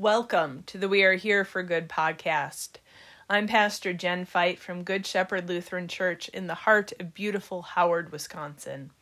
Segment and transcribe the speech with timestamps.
[0.00, 2.76] Welcome to the We Are Here for Good podcast.
[3.28, 8.10] I'm Pastor Jen Fight from Good Shepherd Lutheran Church in the heart of beautiful Howard,
[8.10, 8.92] Wisconsin.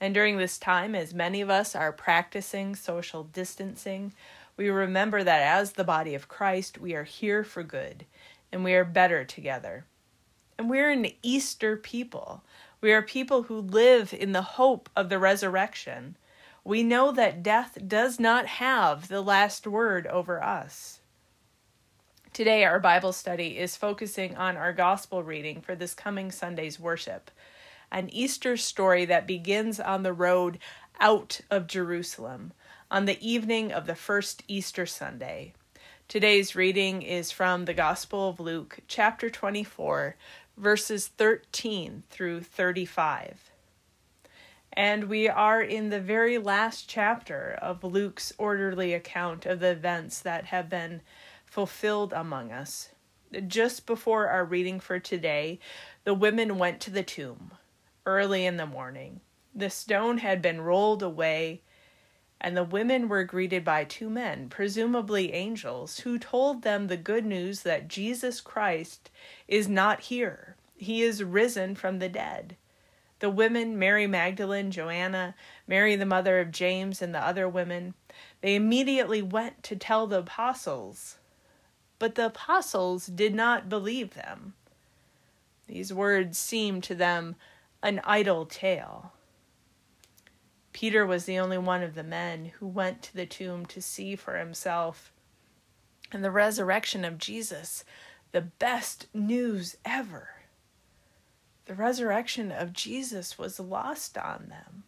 [0.00, 4.14] And during this time, as many of us are practicing social distancing,
[4.56, 8.06] we remember that as the body of Christ, we are here for good
[8.50, 9.84] and we are better together.
[10.56, 12.42] And we're an Easter people.
[12.80, 16.16] We are people who live in the hope of the resurrection
[16.66, 20.98] we know that death does not have the last word over us.
[22.32, 27.30] Today, our Bible study is focusing on our gospel reading for this coming Sunday's worship,
[27.92, 30.58] an Easter story that begins on the road
[30.98, 32.52] out of Jerusalem
[32.90, 35.52] on the evening of the first Easter Sunday.
[36.08, 40.16] Today's reading is from the Gospel of Luke, chapter 24,
[40.56, 43.52] verses 13 through 35.
[44.76, 50.20] And we are in the very last chapter of Luke's orderly account of the events
[50.20, 51.00] that have been
[51.46, 52.90] fulfilled among us.
[53.46, 55.58] Just before our reading for today,
[56.04, 57.52] the women went to the tomb
[58.04, 59.20] early in the morning.
[59.54, 61.62] The stone had been rolled away,
[62.38, 67.24] and the women were greeted by two men, presumably angels, who told them the good
[67.24, 69.10] news that Jesus Christ
[69.48, 70.56] is not here.
[70.76, 72.56] He is risen from the dead.
[73.18, 75.34] The women, Mary Magdalene, Joanna,
[75.66, 77.94] Mary the mother of James, and the other women,
[78.42, 81.16] they immediately went to tell the apostles.
[81.98, 84.54] But the apostles did not believe them.
[85.66, 87.36] These words seemed to them
[87.82, 89.12] an idle tale.
[90.72, 94.14] Peter was the only one of the men who went to the tomb to see
[94.14, 95.10] for himself.
[96.12, 97.82] And the resurrection of Jesus,
[98.32, 100.35] the best news ever
[101.66, 104.84] the resurrection of Jesus was lost on them.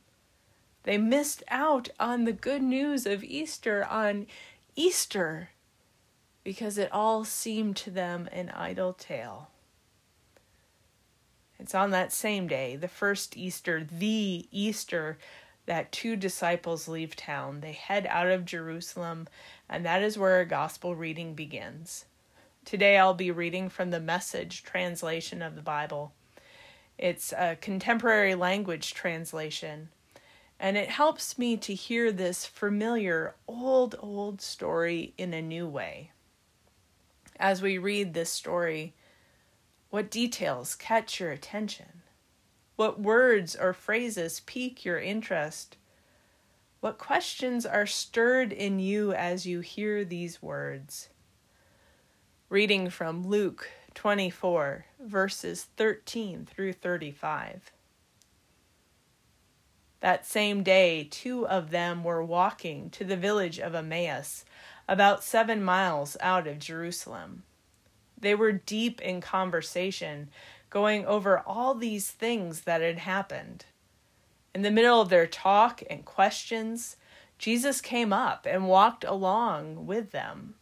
[0.84, 4.27] They missed out on the good news of Easter on
[4.74, 5.50] Easter
[6.44, 9.50] because it all seemed to them an idle tale.
[11.58, 15.18] It's on that same day, the first Easter, the Easter,
[15.67, 17.61] that two disciples leave town.
[17.61, 19.27] They head out of Jerusalem,
[19.68, 22.05] and that is where our gospel reading begins.
[22.64, 26.12] Today I'll be reading from the message translation of the Bible.
[26.98, 29.89] It's a contemporary language translation.
[30.61, 36.11] And it helps me to hear this familiar, old, old story in a new way.
[37.39, 38.95] As we read this story,
[39.91, 42.03] what details catch your attention?
[42.75, 45.77] What words or phrases pique your interest?
[46.80, 51.09] What questions are stirred in you as you hear these words?
[52.48, 57.73] Reading from Luke 24, verses 13 through 35.
[59.98, 64.45] That same day, two of them were walking to the village of Emmaus,
[64.89, 67.42] about seven miles out of Jerusalem.
[68.17, 70.29] They were deep in conversation,
[70.70, 73.65] going over all these things that had happened.
[74.55, 76.95] In the middle of their talk and questions,
[77.36, 80.55] Jesus came up and walked along with them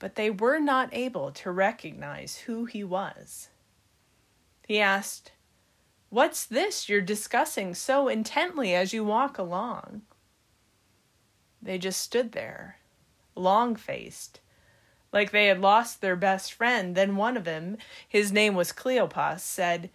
[0.00, 3.50] but they were not able to recognize who he was.
[4.66, 5.30] He asked,
[6.08, 10.02] What's this you're discussing so intently as you walk along?
[11.62, 12.78] They just stood there,
[13.36, 14.40] long faced,
[15.12, 16.96] like they had lost their best friend.
[16.96, 17.76] Then one of them,
[18.08, 19.90] his name was Cleopas, said,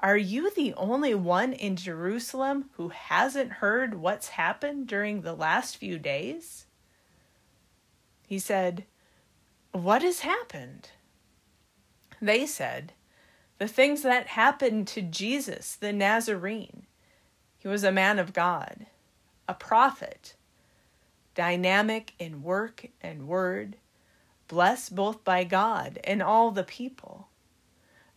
[0.00, 5.76] Are you the only one in Jerusalem who hasn't heard what's happened during the last
[5.76, 6.66] few days?
[8.26, 8.84] He said,
[9.74, 10.90] what has happened?
[12.22, 12.92] They said,
[13.58, 16.86] The things that happened to Jesus the Nazarene.
[17.58, 18.86] He was a man of God,
[19.48, 20.36] a prophet,
[21.34, 23.76] dynamic in work and word,
[24.46, 27.28] blessed both by God and all the people.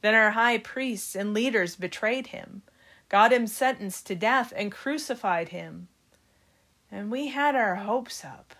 [0.01, 2.61] Then our high priests and leaders betrayed him,
[3.09, 5.87] got him sentenced to death, and crucified him.
[6.91, 8.53] And we had our hopes up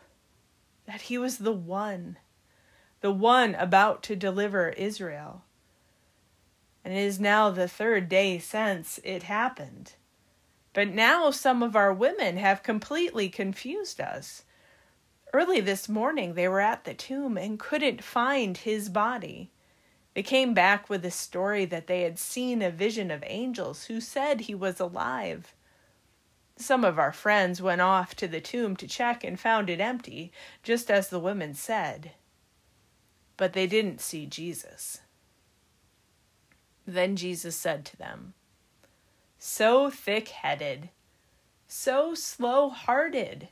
[0.88, 2.17] that he was the one
[3.01, 5.44] the one about to deliver Israel.
[6.83, 9.94] And it is now the third day since it happened.
[10.73, 14.44] But now some of our women have completely confused us.
[15.33, 19.51] Early this morning, they were at the tomb and couldn't find his body.
[20.13, 23.99] They came back with a story that they had seen a vision of angels who
[23.99, 25.53] said he was alive.
[26.55, 30.31] Some of our friends went off to the tomb to check and found it empty,
[30.63, 32.13] just as the women said
[33.37, 35.01] but they didn't see Jesus.
[36.85, 38.33] Then Jesus said to them,
[39.37, 40.89] So thick headed,
[41.67, 43.49] so slow hearted,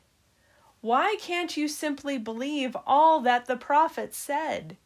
[0.81, 4.77] Why can't you simply believe all that the prophets said?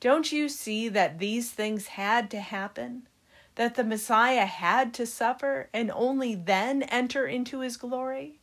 [0.00, 3.08] Don't you see that these things had to happen?
[3.54, 8.40] That the Messiah had to suffer and only then enter into his glory?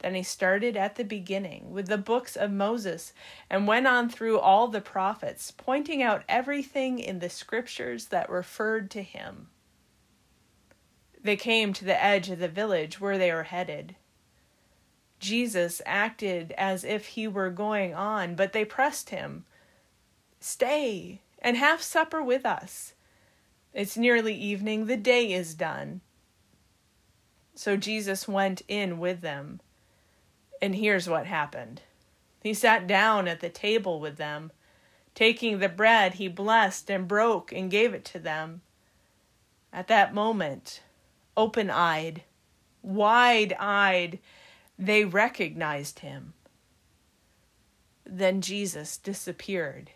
[0.00, 3.12] Then he started at the beginning with the books of Moses
[3.50, 8.90] and went on through all the prophets, pointing out everything in the scriptures that referred
[8.92, 9.48] to him.
[11.20, 13.96] They came to the edge of the village where they were headed.
[15.18, 19.44] Jesus acted as if he were going on, but they pressed him.
[20.38, 22.94] Stay and have supper with us.
[23.74, 26.02] It's nearly evening, the day is done.
[27.56, 29.60] So Jesus went in with them.
[30.60, 31.82] And here's what happened
[32.42, 34.52] He sat down at the table with them.
[35.14, 38.60] Taking the bread, he blessed and broke and gave it to them.
[39.72, 40.80] At that moment,
[41.36, 42.22] open eyed,
[42.82, 44.20] wide eyed,
[44.78, 46.34] they recognized him.
[48.06, 49.90] Then Jesus disappeared.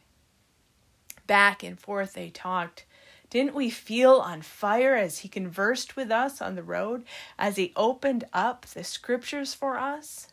[1.27, 2.85] Back and forth they talked.
[3.31, 7.05] Didn't we feel on fire as he conversed with us on the road,
[7.39, 10.29] as he opened up the scriptures for us?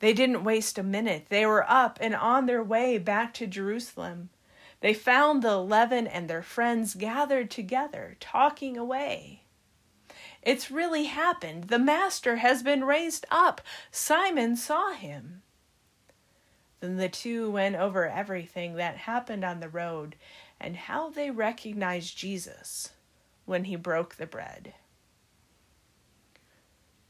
[0.00, 1.26] They didn't waste a minute.
[1.28, 4.30] They were up and on their way back to Jerusalem.
[4.80, 9.42] They found the eleven and their friends gathered together, talking away.
[10.42, 11.64] It's really happened.
[11.64, 13.60] The Master has been raised up.
[13.90, 15.42] Simon saw him.
[16.80, 20.16] Then the two went over everything that happened on the road
[20.58, 22.92] and how they recognized Jesus
[23.44, 24.72] when he broke the bread.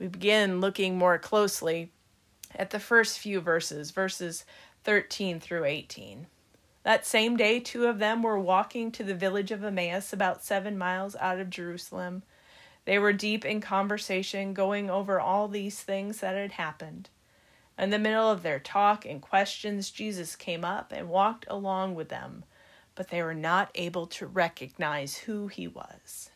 [0.01, 1.93] We begin looking more closely
[2.55, 4.45] at the first few verses, verses
[4.85, 6.27] 13 through 18.
[6.83, 10.79] That same day, two of them were walking to the village of Emmaus, about seven
[10.79, 12.23] miles out of Jerusalem.
[12.87, 17.11] They were deep in conversation, going over all these things that had happened.
[17.79, 22.09] In the middle of their talk and questions, Jesus came up and walked along with
[22.09, 22.45] them,
[22.95, 26.31] but they were not able to recognize who he was.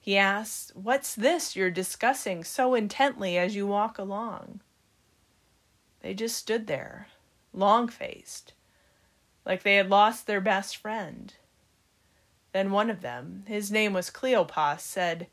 [0.00, 4.60] He asked, What's this you're discussing so intently as you walk along?
[6.06, 7.08] They just stood there,
[7.52, 8.52] long faced,
[9.44, 11.34] like they had lost their best friend.
[12.52, 15.26] Then one of them, his name was Cleopas, said,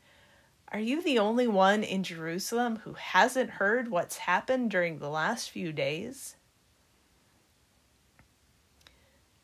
[0.72, 5.48] Are you the only one in Jerusalem who hasn't heard what's happened during the last
[5.48, 6.34] few days?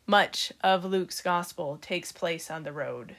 [0.08, 3.14] Much of Luke's gospel takes place on the road.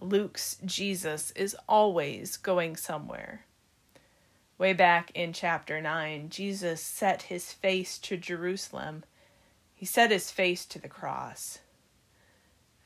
[0.00, 3.44] Luke's Jesus is always going somewhere.
[4.56, 9.04] Way back in chapter 9, Jesus set his face to Jerusalem.
[9.74, 11.58] He set his face to the cross.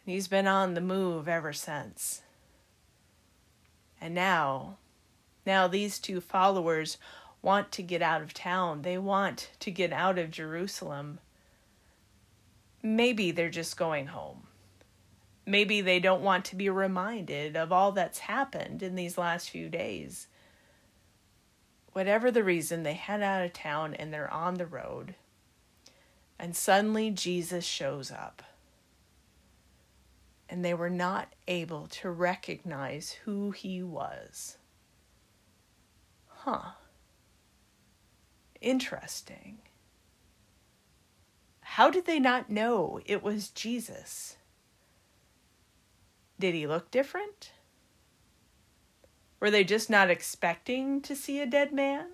[0.04, 2.22] And he's been on the move ever since.
[4.00, 4.78] And now,
[5.44, 6.96] now these two followers
[7.42, 8.80] want to get out of town.
[8.80, 11.18] They want to get out of Jerusalem.
[12.82, 14.46] Maybe they're just going home.
[15.44, 19.68] Maybe they don't want to be reminded of all that's happened in these last few
[19.68, 20.28] days
[21.98, 25.16] whatever the reason, they head out of town and they're on the road.
[26.38, 28.40] And suddenly Jesus shows up.
[30.48, 34.58] And they were not able to recognize who he was.
[36.28, 36.70] Huh.
[38.61, 39.58] Interesting.
[41.62, 44.37] How did they not know it was Jesus?
[46.38, 47.50] Did he look different?
[49.40, 52.07] Were they just not expecting to see a dead man?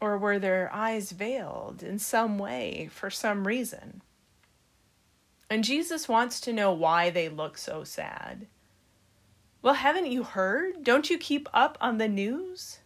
[0.00, 4.02] Or were their eyes veiled in some way for some reason?
[5.48, 8.46] And Jesus wants to know why they look so sad.
[9.62, 10.84] Well, haven't you heard?
[10.84, 12.78] Don't you keep up on the news?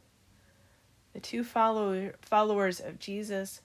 [1.12, 3.60] The two follow- followers of Jesus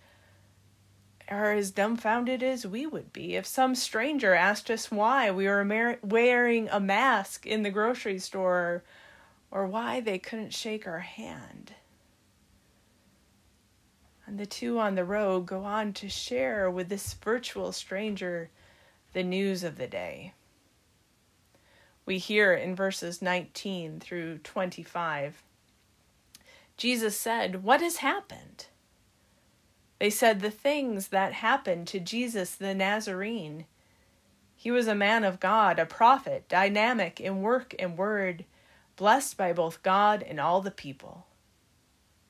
[1.28, 5.98] are as dumbfounded as we would be if some stranger asked us why we were
[6.04, 8.84] wearing a mask in the grocery store
[9.52, 11.74] or why they couldn't shake our hand.
[14.26, 18.50] And the two on the road go on to share with this virtual stranger
[19.14, 20.34] the news of the day.
[22.06, 25.42] We hear in verses 19 through 25
[26.80, 28.68] Jesus said, What has happened?
[30.00, 33.66] They said the things that happened to Jesus the Nazarene.
[34.56, 38.46] He was a man of God, a prophet, dynamic in work and word
[39.00, 41.26] blessed by both God and all the people.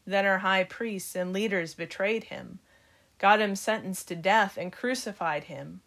[0.06, 2.60] Then our high priests and leaders betrayed him,
[3.18, 5.82] got him sentenced to death, and crucified him.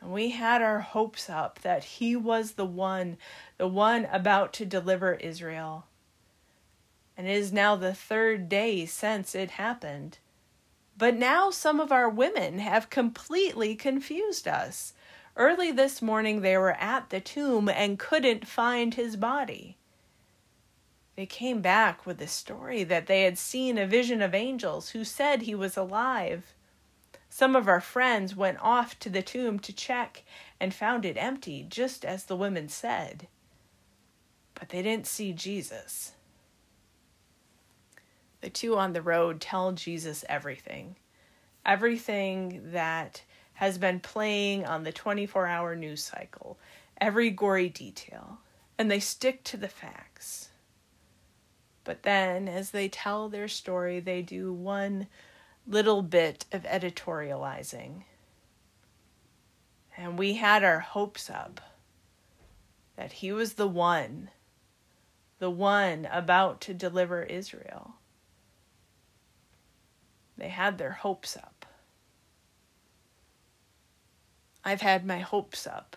[0.00, 3.16] And we had our hopes up that he was the one,
[3.56, 5.86] the one about to deliver Israel.
[7.16, 10.18] and it is now the third day since it happened.
[10.96, 14.94] But now some of our women have completely confused us.
[15.36, 19.76] Early this morning they were at the tomb and couldn't find his body.
[21.16, 25.04] They came back with the story that they had seen a vision of angels who
[25.04, 26.54] said he was alive.
[27.28, 30.22] Some of our friends went off to the tomb to check
[30.60, 33.26] and found it empty, just as the women said.
[34.54, 36.12] But they didn't see Jesus.
[38.40, 40.96] The two on the road tell Jesus everything.
[41.66, 43.22] Everything that
[43.54, 46.58] has been playing on the 24 hour news cycle,
[47.00, 48.38] every gory detail,
[48.78, 50.50] and they stick to the facts.
[51.84, 55.06] But then, as they tell their story, they do one
[55.66, 58.04] little bit of editorializing.
[59.96, 61.60] And we had our hopes up
[62.96, 64.30] that he was the one,
[65.38, 67.94] the one about to deliver Israel.
[70.36, 71.53] They had their hopes up.
[74.64, 75.96] I've had my hopes up.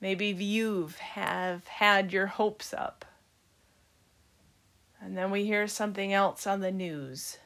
[0.00, 3.04] Maybe you have have had your hopes up.
[5.00, 7.38] And then we hear something else on the news,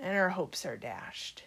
[0.00, 1.42] and our hopes are dashed.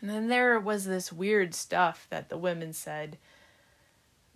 [0.00, 3.18] And then there was this weird stuff that the women said,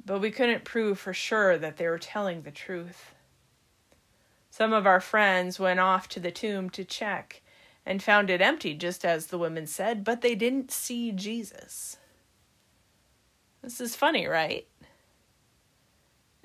[0.04, 3.14] but we couldn't prove for sure that they were telling the truth.
[4.50, 7.42] Some of our friends went off to the tomb to check
[7.88, 11.97] and found it empty, just as the women said, but they didn't see Jesus.
[13.62, 14.68] This is funny, right?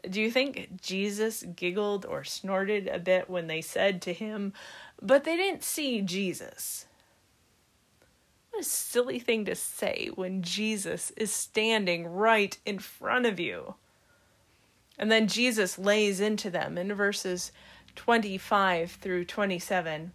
[0.09, 4.53] Do you think Jesus giggled or snorted a bit when they said to him,
[5.01, 6.85] but they didn't see Jesus?
[8.51, 13.75] What a silly thing to say when Jesus is standing right in front of you.
[14.97, 17.51] And then Jesus lays into them in verses
[17.97, 20.13] 25 through 27.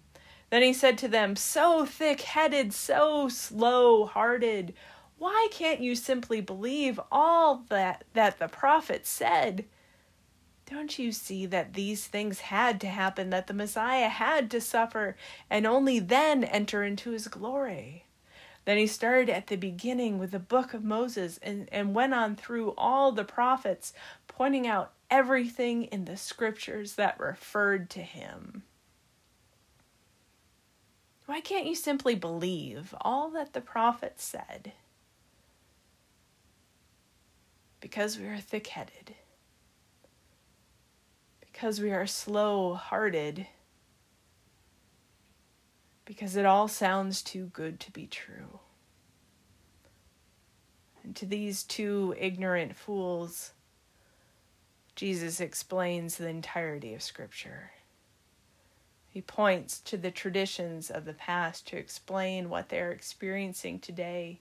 [0.50, 4.74] Then he said to them, So thick headed, so slow hearted,
[5.18, 9.64] why can't you simply believe all that, that the prophet said?
[10.64, 15.16] Don't you see that these things had to happen, that the Messiah had to suffer,
[15.50, 18.04] and only then enter into his glory?
[18.64, 22.36] Then he started at the beginning with the book of Moses and, and went on
[22.36, 23.94] through all the prophets,
[24.28, 28.62] pointing out everything in the scriptures that referred to him.
[31.28, 34.72] Why can't you simply believe all that the prophets said?
[37.80, 39.14] Because we are thick headed
[41.58, 43.44] because we are slow hearted,
[46.04, 48.60] because it all sounds too good to be true.
[51.02, 53.54] And to these two ignorant fools,
[54.94, 57.72] Jesus explains the entirety of Scripture.
[59.18, 64.38] He points to the traditions of the past to explain what they're experiencing today.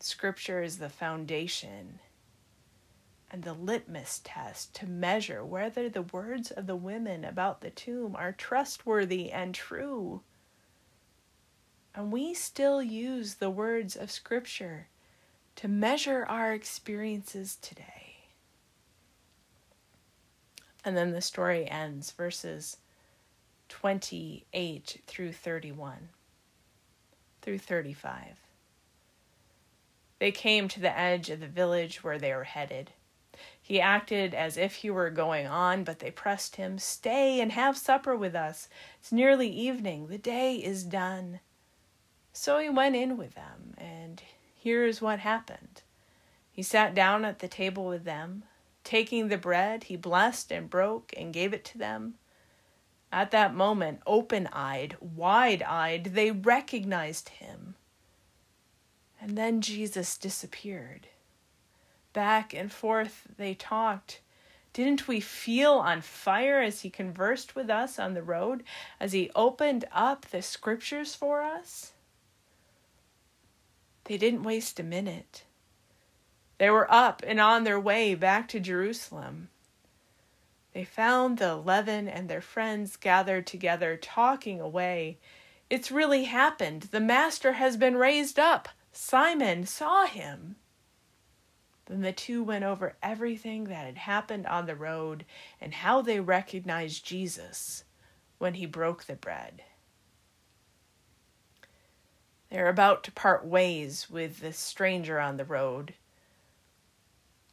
[0.00, 2.00] Scripture is the foundation
[3.30, 8.16] and the litmus test to measure whether the words of the women about the tomb
[8.16, 10.22] are trustworthy and true.
[11.94, 14.88] And we still use the words of Scripture
[15.54, 18.24] to measure our experiences today.
[20.84, 22.78] And then the story ends, verses
[23.68, 26.08] 28 through 31,
[27.42, 28.40] through 35.
[30.18, 32.90] They came to the edge of the village where they were headed.
[33.62, 37.76] He acted as if he were going on, but they pressed him, Stay and have
[37.76, 38.68] supper with us.
[38.98, 40.08] It's nearly evening.
[40.08, 41.40] The day is done.
[42.32, 44.22] So he went in with them, and
[44.54, 45.82] here's what happened.
[46.50, 48.44] He sat down at the table with them.
[48.82, 52.14] Taking the bread, he blessed and broke and gave it to them.
[53.10, 57.74] At that moment, open eyed, wide eyed, they recognized him.
[59.20, 61.08] And then Jesus disappeared.
[62.12, 64.20] Back and forth they talked.
[64.72, 68.62] Didn't we feel on fire as he conversed with us on the road,
[69.00, 71.92] as he opened up the scriptures for us?
[74.04, 75.44] They didn't waste a minute.
[76.58, 79.48] They were up and on their way back to Jerusalem.
[80.78, 85.18] They found the eleven and their friends gathered together, talking away.
[85.68, 86.82] It's really happened.
[86.92, 88.68] The Master has been raised up.
[88.92, 90.54] Simon saw him.
[91.86, 95.24] Then the two went over everything that had happened on the road
[95.60, 97.82] and how they recognized Jesus
[98.38, 99.64] when he broke the bread.
[102.50, 105.94] They were about to part ways with the stranger on the road.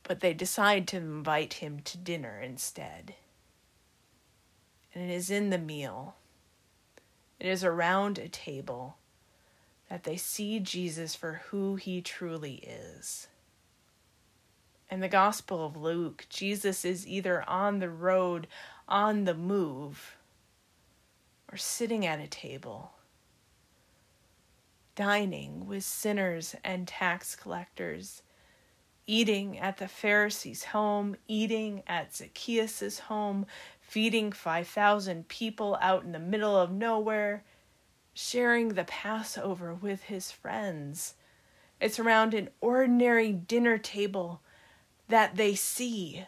[0.08, 3.16] But they decide to invite him to dinner instead.
[4.94, 6.16] And it is in the meal,
[7.40, 8.98] it is around a table
[9.90, 13.28] that they see Jesus for who he truly is.
[14.90, 18.48] In the Gospel of Luke, Jesus is either on the road,
[18.88, 20.16] on the move,
[21.52, 22.94] or sitting at a table,
[24.96, 28.22] dining with sinners and tax collectors,
[29.08, 33.46] eating at the Pharisee's home, eating at Zacchaeus' home,
[33.80, 37.44] feeding 5,000 people out in the middle of nowhere,
[38.14, 41.16] sharing the Passover with his friends.
[41.80, 44.42] It's around an ordinary dinner table
[45.08, 46.26] that they see.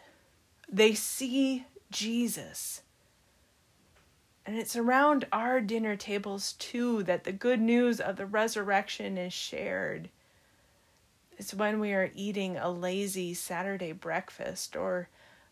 [0.70, 2.82] They see Jesus.
[4.46, 9.32] And it's around our dinner tables too that the good news of the resurrection is
[9.32, 10.10] shared.
[11.38, 15.08] It's when we are eating a lazy Saturday breakfast or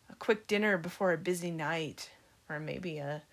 [0.09, 2.09] a quick dinner before a busy night,
[2.49, 3.23] or maybe a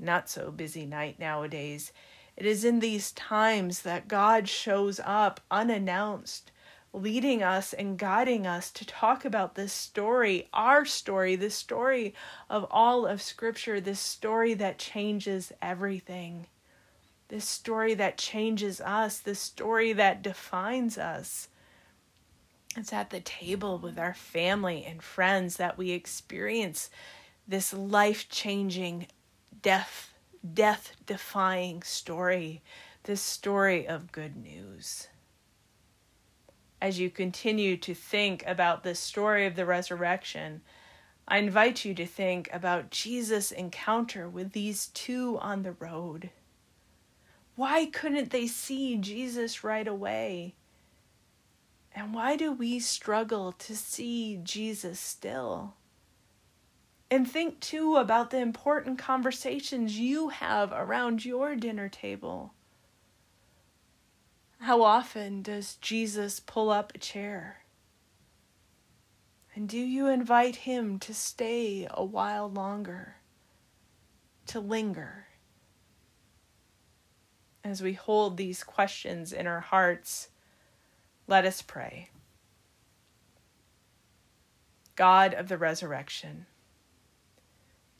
[0.00, 1.92] not so busy night nowadays.
[2.36, 6.50] It is in these times that God shows up unannounced
[6.92, 12.14] leading us and guiding us to talk about this story, our story, the story
[12.50, 16.46] of all of Scripture, this story that changes everything,
[17.28, 21.48] this story that changes us, this story that defines us.
[22.76, 26.90] It's at the table with our family and friends that we experience
[27.46, 29.08] this life changing,
[29.60, 30.12] death,
[30.54, 32.62] death defying story,
[33.02, 35.08] this story of good news
[36.82, 40.60] as you continue to think about this story of the resurrection,
[41.28, 46.30] I invite you to think about Jesus' encounter with these two on the road.
[47.54, 50.56] Why couldn't they see Jesus right away?
[51.94, 55.74] And why do we struggle to see Jesus still?
[57.10, 62.54] And think too about the important conversations you have around your dinner table.
[64.60, 67.64] How often does Jesus pull up a chair?
[69.54, 73.16] And do you invite him to stay a while longer,
[74.46, 75.26] to linger?
[77.62, 80.28] As we hold these questions in our hearts,
[81.32, 82.10] let us pray.
[84.96, 86.44] God of the resurrection,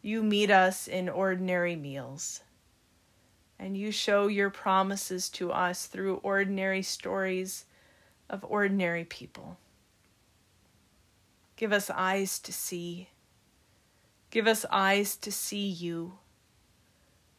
[0.03, 2.43] you meet us in ordinary meals
[3.59, 7.65] and you show your promises to us through ordinary stories
[8.29, 9.57] of ordinary people.
[11.57, 13.09] Give us eyes to see.
[14.29, 16.19] Give us eyes to see you.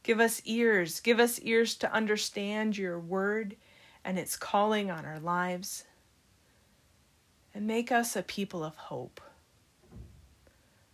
[0.02, 1.00] Give us ears.
[1.02, 3.58] Give us ears to understand your word
[4.04, 5.86] and its calling on our lives.
[7.54, 9.22] And make us a people of hope.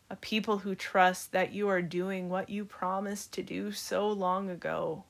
[0.10, 4.50] A people who trust that you are doing what you promised to do so long
[4.50, 5.06] ago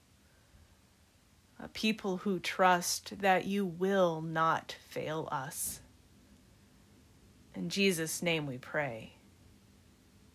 [1.61, 5.81] a people who trust that you will not fail us.
[7.53, 9.13] In Jesus' name we pray.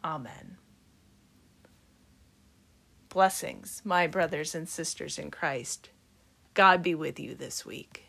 [0.04, 0.58] Amen.
[3.08, 5.88] Blessings, my brothers and sisters in Christ.
[6.54, 8.03] God be with you this week.